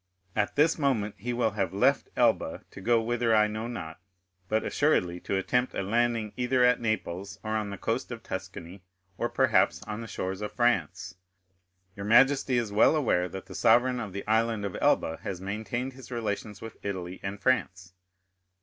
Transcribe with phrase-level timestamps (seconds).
[0.35, 3.99] At this moment he will have left Elba, to go whither I know not,
[4.47, 8.81] but assuredly to attempt a landing either at Naples, or on the coast of Tuscany,
[9.19, 11.17] or perhaps on the shores of France.
[11.95, 15.93] Your majesty is well aware that the sovereign of the Island of Elba has maintained
[15.93, 17.93] his relations with Italy and France?"